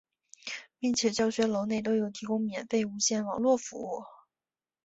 [0.79, 4.03] 并且教学楼内都有提供免费无线网络服务。